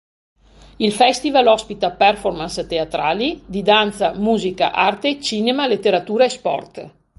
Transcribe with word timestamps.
Il 0.77 0.91
festival 0.93 1.45
ospita 1.45 1.91
performance 1.91 2.65
teatrali, 2.65 3.43
di 3.45 3.61
danza, 3.61 4.13
musica, 4.15 4.71
arte, 4.71 5.21
cinema, 5.21 5.67
letteratura 5.67 6.25
e 6.25 6.29
sport. 6.29 6.93